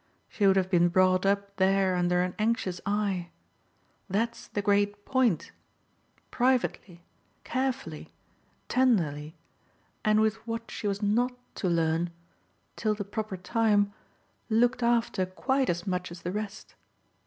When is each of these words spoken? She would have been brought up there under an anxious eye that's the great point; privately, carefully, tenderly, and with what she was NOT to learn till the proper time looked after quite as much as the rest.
She 0.27 0.47
would 0.47 0.55
have 0.55 0.71
been 0.71 0.89
brought 0.89 1.27
up 1.27 1.57
there 1.57 1.93
under 1.95 2.23
an 2.23 2.33
anxious 2.39 2.81
eye 2.87 3.29
that's 4.09 4.47
the 4.47 4.63
great 4.63 5.05
point; 5.05 5.51
privately, 6.31 7.03
carefully, 7.43 8.11
tenderly, 8.67 9.35
and 10.03 10.19
with 10.19 10.37
what 10.47 10.71
she 10.71 10.87
was 10.87 11.03
NOT 11.03 11.37
to 11.53 11.69
learn 11.69 12.09
till 12.75 12.95
the 12.95 13.05
proper 13.05 13.37
time 13.37 13.93
looked 14.49 14.81
after 14.81 15.23
quite 15.23 15.69
as 15.69 15.85
much 15.85 16.09
as 16.09 16.23
the 16.23 16.31
rest. 16.31 16.73